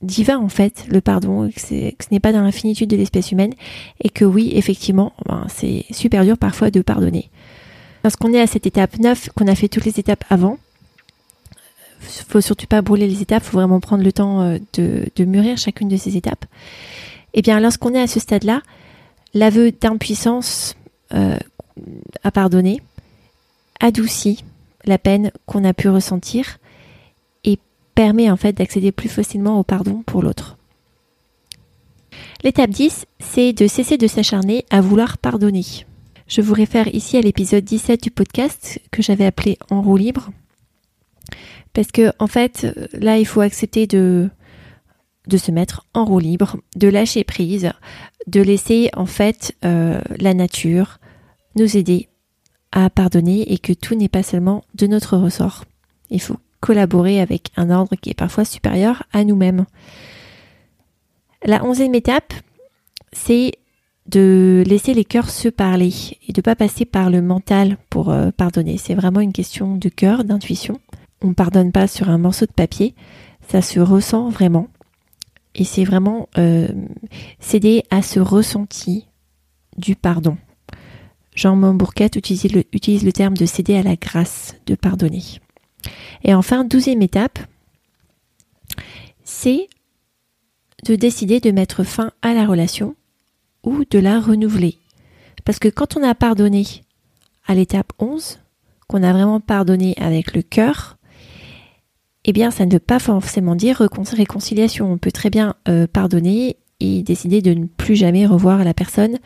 divin 0.00 0.38
en 0.38 0.48
fait, 0.48 0.86
le 0.88 1.02
pardon, 1.02 1.50
que, 1.50 1.60
ce 1.60 1.92
n'est 2.10 2.20
pas 2.20 2.32
dans 2.32 2.40
l'infinitude 2.40 2.88
de 2.88 2.96
l'espèce 2.96 3.32
humaine, 3.32 3.52
et 4.00 4.08
que 4.08 4.24
oui, 4.24 4.52
effectivement, 4.54 5.12
ben, 5.26 5.46
c'est 5.54 5.84
super 5.90 6.24
dur 6.24 6.38
parfois 6.38 6.70
de 6.70 6.80
pardonner. 6.80 7.28
Lorsqu'on 8.02 8.32
est 8.32 8.40
à 8.40 8.46
cette 8.46 8.66
étape 8.66 8.98
9, 8.98 9.28
qu'on 9.34 9.46
a 9.46 9.54
fait 9.54 9.68
toutes 9.68 9.84
les 9.84 10.00
étapes 10.00 10.24
avant, 10.30 10.56
faut 12.00 12.40
surtout 12.40 12.66
pas 12.66 12.80
brûler 12.80 13.06
les 13.06 13.20
étapes, 13.20 13.42
faut 13.42 13.58
vraiment 13.58 13.80
prendre 13.80 14.04
le 14.04 14.12
temps 14.12 14.40
euh, 14.40 14.58
de, 14.72 15.24
mûrir 15.26 15.58
chacune 15.58 15.88
de 15.88 15.98
ces 15.98 16.16
étapes. 16.16 16.46
Et 17.34 17.40
eh 17.40 17.42
bien, 17.42 17.60
lorsqu'on 17.60 17.92
est 17.92 18.00
à 18.00 18.06
ce 18.06 18.20
stade-là, 18.20 18.62
l'aveu 19.34 19.70
d'impuissance 19.70 20.76
euh, 21.12 21.36
à 22.22 22.30
pardonner 22.30 22.80
adoucit 23.80 24.44
la 24.84 24.98
peine 24.98 25.30
qu'on 25.46 25.64
a 25.64 25.72
pu 25.74 25.88
ressentir 25.88 26.58
et 27.44 27.58
permet 27.94 28.30
en 28.30 28.36
fait 28.36 28.52
d'accéder 28.52 28.92
plus 28.92 29.08
facilement 29.08 29.58
au 29.58 29.62
pardon 29.62 30.02
pour 30.06 30.22
l'autre. 30.22 30.56
L'étape 32.42 32.70
10, 32.70 33.06
c'est 33.18 33.52
de 33.52 33.66
cesser 33.66 33.96
de 33.96 34.06
s'acharner 34.06 34.64
à 34.70 34.80
vouloir 34.80 35.18
pardonner. 35.18 35.64
Je 36.26 36.40
vous 36.40 36.54
réfère 36.54 36.94
ici 36.94 37.16
à 37.16 37.20
l'épisode 37.20 37.64
17 37.64 38.02
du 38.02 38.10
podcast 38.10 38.80
que 38.90 39.02
j'avais 39.02 39.26
appelé 39.26 39.58
En 39.70 39.82
roue 39.82 39.96
libre 39.96 40.30
parce 41.74 41.90
que 41.90 42.12
en 42.18 42.28
fait, 42.28 42.66
là, 42.92 43.18
il 43.18 43.26
faut 43.26 43.42
accepter 43.42 43.86
de 43.86 44.30
se 45.36 45.50
mettre 45.50 45.84
en 45.92 46.04
roue 46.06 46.20
libre, 46.20 46.56
de 46.76 46.88
lâcher 46.88 47.24
prise, 47.24 47.72
de 48.26 48.40
laisser 48.40 48.90
en 48.94 49.06
fait 49.06 49.54
euh, 49.64 50.00
la 50.18 50.32
nature 50.32 50.98
nous 51.56 51.76
aider 51.76 52.08
à 52.74 52.90
pardonner 52.90 53.50
et 53.50 53.56
que 53.56 53.72
tout 53.72 53.94
n'est 53.94 54.10
pas 54.10 54.22
seulement 54.22 54.62
de 54.74 54.86
notre 54.86 55.16
ressort. 55.16 55.64
Il 56.10 56.20
faut 56.20 56.36
collaborer 56.60 57.22
avec 57.22 57.48
un 57.56 57.70
ordre 57.70 57.96
qui 57.96 58.10
est 58.10 58.14
parfois 58.14 58.44
supérieur 58.44 59.04
à 59.14 59.24
nous-mêmes. 59.24 59.64
La 61.42 61.64
onzième 61.64 61.94
étape, 61.94 62.34
c'est 63.12 63.52
de 64.06 64.62
laisser 64.66 64.92
les 64.92 65.04
cœurs 65.06 65.30
se 65.30 65.48
parler 65.48 65.94
et 66.28 66.32
de 66.32 66.40
ne 66.40 66.42
pas 66.42 66.56
passer 66.56 66.84
par 66.84 67.08
le 67.08 67.22
mental 67.22 67.78
pour 67.88 68.10
euh, 68.10 68.30
pardonner. 68.30 68.76
C'est 68.76 68.94
vraiment 68.94 69.20
une 69.20 69.32
question 69.32 69.76
de 69.76 69.88
cœur, 69.88 70.24
d'intuition 70.24 70.78
on 71.24 71.32
pardonne 71.32 71.72
pas 71.72 71.86
sur 71.86 72.10
un 72.10 72.18
morceau 72.18 72.46
de 72.46 72.52
papier, 72.52 72.94
ça 73.48 73.62
se 73.62 73.80
ressent 73.80 74.28
vraiment. 74.28 74.68
Et 75.54 75.64
c'est 75.64 75.84
vraiment 75.84 76.28
euh, 76.36 76.68
céder 77.40 77.82
à 77.90 78.02
ce 78.02 78.20
ressenti 78.20 79.06
du 79.76 79.96
pardon. 79.96 80.36
Jean 81.34 81.56
Montbourquette 81.56 82.16
utilise 82.16 82.52
le, 82.52 83.12
terme 83.12 83.36
de 83.36 83.46
céder 83.46 83.76
à 83.76 83.82
la 83.82 83.96
grâce 83.96 84.54
de 84.66 84.74
pardonner. 84.74 85.22
Et 86.22 86.32
enfin, 86.32 86.64
douzième 86.64 87.02
étape, 87.02 87.38
c'est 89.24 89.68
de 90.86 90.94
décider 90.94 91.40
de 91.40 91.50
mettre 91.50 91.82
fin 91.82 92.12
à 92.22 92.34
la 92.34 92.46
relation 92.46 92.94
ou 93.64 93.84
de 93.90 93.98
la 93.98 94.20
renouveler. 94.20 94.78
Parce 95.44 95.58
que 95.58 95.68
quand 95.68 95.96
on 95.96 96.02
a 96.02 96.14
pardonné 96.14 96.64
à 97.46 97.54
l'étape 97.54 97.92
11, 97.98 98.40
qu'on 98.86 99.02
a 99.02 99.12
vraiment 99.12 99.40
pardonné 99.40 99.94
avec 99.98 100.34
le 100.34 100.42
cœur, 100.42 100.98
eh 102.24 102.32
bien, 102.32 102.50
ça 102.50 102.64
ne 102.64 102.72
veut 102.72 102.78
pas 102.78 102.98
forcément 102.98 103.54
dire 103.54 103.82
réconciliation. 104.12 104.90
On 104.90 104.98
peut 104.98 105.12
très 105.12 105.30
bien 105.30 105.56
euh, 105.68 105.86
pardonner 105.86 106.56
et 106.80 107.02
décider 107.02 107.42
de 107.42 107.52
ne 107.52 107.66
plus 107.66 107.96
jamais 107.96 108.26
revoir 108.26 108.64
la 108.64 108.74
personne 108.74 109.18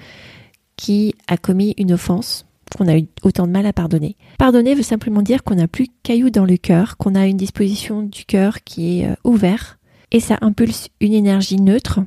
qui 0.79 1.15
a 1.27 1.37
commis 1.37 1.75
une 1.77 1.93
offense 1.93 2.47
qu'on 2.77 2.87
a 2.87 2.97
eu 2.97 3.07
autant 3.23 3.47
de 3.47 3.53
mal 3.53 3.67
à 3.67 3.73
pardonner. 3.73 4.17
Pardonner 4.39 4.75
veut 4.75 4.83
simplement 4.83 5.23
dire 5.23 5.43
qu'on 5.43 5.57
n'a 5.57 5.69
plus 5.69 5.89
caillou 6.03 6.31
dans 6.31 6.45
le 6.45 6.57
cœur, 6.57 6.97
qu'on 6.97 7.15
a 7.15 7.27
une 7.27 7.37
disposition 7.37 8.03
du 8.03 8.25
cœur 8.25 8.63
qui 8.63 9.01
est 9.01 9.09
euh, 9.09 9.15
ouvert 9.25 9.79
et 10.13 10.21
ça 10.21 10.39
impulse 10.41 10.89
une 11.01 11.13
énergie 11.13 11.61
neutre 11.61 12.01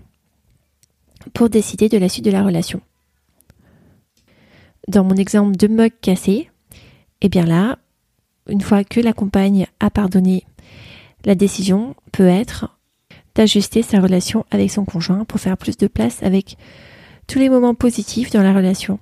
pour 1.33 1.49
décider 1.49 1.89
de 1.89 1.97
la 1.97 2.09
suite 2.09 2.25
de 2.25 2.31
la 2.31 2.43
relation. 2.43 2.81
Dans 4.87 5.03
mon 5.03 5.15
exemple 5.15 5.57
de 5.57 5.67
mug 5.67 5.91
cassé, 6.01 6.49
eh 7.21 7.29
bien 7.29 7.45
là, 7.45 7.77
une 8.47 8.61
fois 8.61 8.83
que 8.83 8.99
la 8.99 9.13
compagne 9.13 9.67
a 9.79 9.89
pardonné 9.89 10.45
la 11.25 11.35
décision 11.35 11.95
peut 12.11 12.27
être 12.27 12.77
d'ajuster 13.35 13.81
sa 13.83 13.99
relation 13.99 14.45
avec 14.49 14.71
son 14.71 14.85
conjoint 14.85 15.25
pour 15.25 15.39
faire 15.39 15.57
plus 15.57 15.77
de 15.77 15.87
place 15.87 16.23
avec 16.23 16.57
les 17.39 17.49
moments 17.49 17.75
positifs 17.75 18.31
dans 18.31 18.43
la 18.43 18.53
relation. 18.53 18.99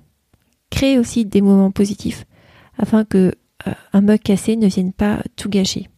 Créer 0.70 0.98
aussi 0.98 1.24
des 1.24 1.40
moments 1.40 1.70
positifs 1.70 2.26
afin 2.78 3.04
que 3.04 3.34
euh, 3.66 3.72
un 3.92 4.00
mug 4.00 4.20
cassé 4.20 4.56
ne 4.56 4.66
vienne 4.66 4.92
pas 4.92 5.22
tout 5.36 5.48
gâcher. 5.48 5.88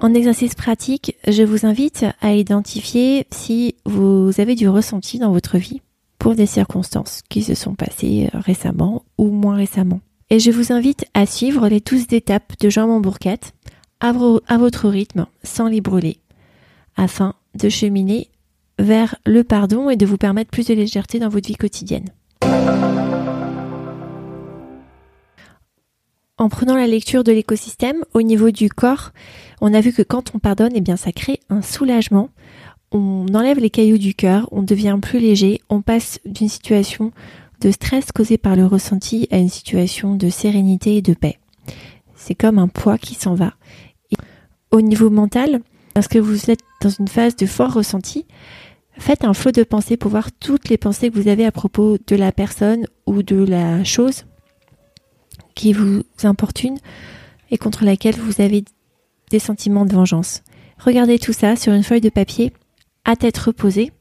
En 0.00 0.14
exercice 0.14 0.54
pratique, 0.54 1.16
je 1.28 1.42
vous 1.42 1.64
invite 1.64 2.04
à 2.20 2.34
identifier 2.34 3.26
si 3.30 3.76
vous 3.84 4.32
avez 4.38 4.54
du 4.54 4.68
ressenti 4.68 5.18
dans 5.18 5.32
votre 5.32 5.58
vie 5.58 5.80
pour 6.18 6.34
des 6.34 6.46
circonstances 6.46 7.22
qui 7.28 7.42
se 7.42 7.54
sont 7.54 7.74
passées 7.74 8.28
euh, 8.34 8.38
récemment 8.40 9.04
ou 9.18 9.28
moins 9.28 9.56
récemment 9.56 10.00
et 10.32 10.38
je 10.38 10.50
vous 10.50 10.72
invite 10.72 11.04
à 11.12 11.26
suivre 11.26 11.68
les 11.68 11.80
douze 11.80 12.06
étapes 12.10 12.54
de 12.58 12.70
Jean 12.70 12.86
Montbourquette 12.86 13.52
à, 14.00 14.14
à 14.46 14.56
votre 14.56 14.88
rythme 14.88 15.26
sans 15.42 15.68
les 15.68 15.82
brûler 15.82 16.16
afin 16.96 17.34
de 17.54 17.68
cheminer 17.68 18.30
vers 18.82 19.16
le 19.24 19.44
pardon 19.44 19.88
et 19.88 19.96
de 19.96 20.04
vous 20.04 20.18
permettre 20.18 20.50
plus 20.50 20.66
de 20.66 20.74
légèreté 20.74 21.18
dans 21.18 21.28
votre 21.28 21.46
vie 21.46 21.54
quotidienne. 21.54 22.06
En 26.36 26.48
prenant 26.48 26.76
la 26.76 26.88
lecture 26.88 27.22
de 27.22 27.30
l'écosystème 27.30 28.04
au 28.14 28.22
niveau 28.22 28.50
du 28.50 28.68
corps, 28.68 29.12
on 29.60 29.72
a 29.72 29.80
vu 29.80 29.92
que 29.92 30.02
quand 30.02 30.34
on 30.34 30.40
pardonne, 30.40 30.72
eh 30.74 30.80
bien 30.80 30.96
ça 30.96 31.12
crée 31.12 31.38
un 31.48 31.62
soulagement. 31.62 32.30
On 32.90 33.26
enlève 33.32 33.60
les 33.60 33.70
cailloux 33.70 33.98
du 33.98 34.14
cœur, 34.14 34.48
on 34.50 34.62
devient 34.62 34.98
plus 35.00 35.20
léger, 35.20 35.60
on 35.68 35.82
passe 35.82 36.18
d'une 36.24 36.48
situation 36.48 37.12
de 37.60 37.70
stress 37.70 38.10
causé 38.10 38.38
par 38.38 38.56
le 38.56 38.66
ressenti 38.66 39.28
à 39.30 39.38
une 39.38 39.48
situation 39.48 40.16
de 40.16 40.28
sérénité 40.28 40.96
et 40.96 41.02
de 41.02 41.14
paix. 41.14 41.38
C'est 42.16 42.34
comme 42.34 42.58
un 42.58 42.68
poids 42.68 42.98
qui 42.98 43.14
s'en 43.14 43.34
va. 43.34 43.54
Au 44.72 44.80
niveau 44.80 45.10
mental, 45.10 45.60
lorsque 45.94 46.16
vous 46.16 46.50
êtes 46.50 46.62
dans 46.80 46.90
une 46.90 47.08
phase 47.08 47.36
de 47.36 47.46
fort 47.46 47.72
ressenti, 47.72 48.26
faites 48.98 49.24
un 49.24 49.34
flot 49.34 49.52
de 49.52 49.62
pensée 49.62 49.96
pour 49.96 50.10
voir 50.10 50.32
toutes 50.32 50.68
les 50.68 50.78
pensées 50.78 51.10
que 51.10 51.18
vous 51.18 51.28
avez 51.28 51.44
à 51.44 51.52
propos 51.52 51.98
de 52.06 52.16
la 52.16 52.32
personne 52.32 52.86
ou 53.06 53.22
de 53.22 53.36
la 53.36 53.84
chose 53.84 54.24
qui 55.54 55.72
vous 55.72 56.02
importune 56.22 56.78
et 57.50 57.58
contre 57.58 57.84
laquelle 57.84 58.16
vous 58.16 58.40
avez 58.40 58.64
des 59.30 59.38
sentiments 59.38 59.86
de 59.86 59.94
vengeance. 59.94 60.42
Regardez 60.78 61.18
tout 61.18 61.32
ça 61.32 61.56
sur 61.56 61.72
une 61.72 61.82
feuille 61.82 62.00
de 62.00 62.08
papier 62.08 62.52
à 63.04 63.16
tête 63.16 63.38
reposée 63.38 63.92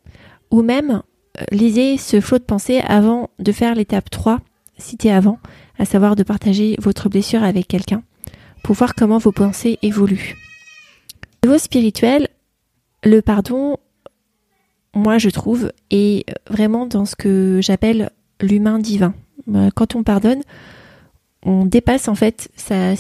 ou 0.50 0.62
même 0.62 1.02
euh, 1.40 1.44
lisez 1.52 1.98
ce 1.98 2.20
flot 2.20 2.40
de 2.40 2.44
pensée 2.44 2.80
avant 2.80 3.30
de 3.40 3.52
faire 3.52 3.76
l'étape 3.76 4.10
3 4.10 4.40
citée 4.78 5.12
avant, 5.12 5.40
à 5.78 5.86
savoir 5.86 6.16
de 6.16 6.24
partager 6.24 6.76
votre 6.80 7.08
blessure 7.08 7.44
avec 7.44 7.68
quelqu'un 7.68 8.04
pour 8.64 8.76
voir 8.76 8.96
comment 8.96 9.18
vos 9.18 9.32
pensées 9.32 9.80
évoluent. 9.82 10.36
Au 11.44 11.48
niveau 11.48 11.60
spirituel, 11.60 12.30
le 13.04 13.22
pardon, 13.22 13.78
moi 14.94 15.18
je 15.18 15.30
trouve, 15.30 15.72
est 15.90 16.26
vraiment 16.50 16.86
dans 16.86 17.06
ce 17.06 17.16
que 17.16 17.60
j'appelle 17.62 18.12
l'humain 18.42 18.80
divin. 18.80 19.14
Euh, 19.54 19.70
quand 19.74 19.96
on 19.96 20.04
pardonne, 20.04 20.42
on 21.44 21.66
dépasse 21.66 22.08
en 22.08 22.16
fait 22.16 22.50
sa 22.56 22.94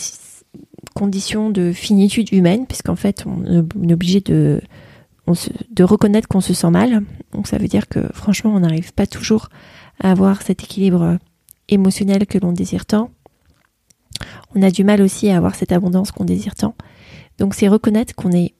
condition 0.95 1.49
de 1.49 1.71
finitude 1.71 2.31
humaine, 2.31 2.65
puisqu'en 2.67 2.95
fait 2.95 3.25
on 3.25 3.45
est 3.87 3.93
obligé 3.93 4.21
de, 4.21 4.61
de 5.69 5.83
reconnaître 5.83 6.27
qu'on 6.27 6.41
se 6.41 6.53
sent 6.53 6.69
mal. 6.71 7.03
Donc 7.33 7.47
ça 7.47 7.57
veut 7.57 7.67
dire 7.67 7.87
que 7.87 7.99
franchement 8.13 8.53
on 8.53 8.59
n'arrive 8.59 8.93
pas 8.93 9.07
toujours 9.07 9.49
à 9.99 10.11
avoir 10.11 10.41
cet 10.41 10.63
équilibre 10.63 11.17
émotionnel 11.69 12.25
que 12.25 12.37
l'on 12.37 12.51
désire 12.51 12.85
tant. 12.85 13.11
On 14.55 14.61
a 14.61 14.71
du 14.71 14.83
mal 14.83 15.01
aussi 15.01 15.29
à 15.29 15.37
avoir 15.37 15.55
cette 15.55 15.71
abondance 15.71 16.11
qu'on 16.11 16.25
désire 16.25 16.55
tant. 16.55 16.75
Donc 17.37 17.55
c'est 17.55 17.67
reconnaître 17.67 18.13
qu'on 18.15 18.31
est 18.31 18.53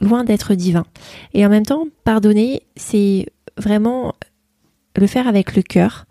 loin 0.00 0.24
d'être 0.24 0.54
divin. 0.54 0.84
Et 1.34 1.44
en 1.46 1.48
même 1.48 1.66
temps, 1.66 1.86
pardonner, 2.04 2.62
c'est 2.76 3.26
vraiment 3.56 4.14
le 4.96 5.06
faire 5.06 5.28
avec 5.28 5.56
le 5.56 5.62
cœur, 5.62 6.06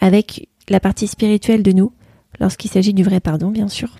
avec 0.00 0.48
la 0.68 0.80
partie 0.80 1.06
spirituelle 1.06 1.62
de 1.62 1.72
nous, 1.72 1.92
lorsqu'il 2.38 2.70
s'agit 2.70 2.94
du 2.94 3.02
vrai 3.02 3.20
pardon, 3.20 3.50
bien 3.50 3.68
sûr. 3.68 3.96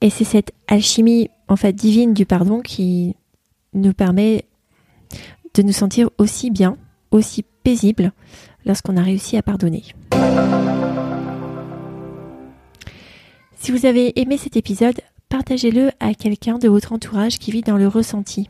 Et 0.00 0.10
c'est 0.10 0.24
cette 0.24 0.52
alchimie, 0.68 1.30
en 1.48 1.56
fait, 1.56 1.72
divine 1.72 2.12
du 2.12 2.26
pardon 2.26 2.60
qui 2.60 3.16
nous 3.72 3.94
permet 3.94 4.44
de 5.54 5.62
nous 5.62 5.72
sentir 5.72 6.10
aussi 6.18 6.50
bien, 6.50 6.76
aussi 7.10 7.44
paisible 7.62 8.12
lorsqu'on 8.66 8.96
a 8.96 9.02
réussi 9.02 9.36
à 9.36 9.42
pardonner. 9.42 9.84
Si 13.56 13.72
vous 13.72 13.86
avez 13.86 14.20
aimé 14.20 14.36
cet 14.36 14.56
épisode, 14.56 15.00
partagez-le 15.34 15.90
à 15.98 16.14
quelqu'un 16.14 16.58
de 16.58 16.68
votre 16.68 16.92
entourage 16.92 17.40
qui 17.40 17.50
vit 17.50 17.62
dans 17.62 17.76
le 17.76 17.88
ressenti. 17.88 18.48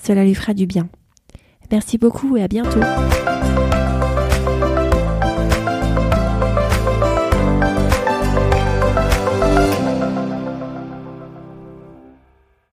Cela 0.00 0.22
lui 0.22 0.36
fera 0.36 0.54
du 0.54 0.64
bien. 0.64 0.88
Merci 1.72 1.98
beaucoup 1.98 2.36
et 2.36 2.42
à 2.44 2.46
bientôt. 2.46 2.78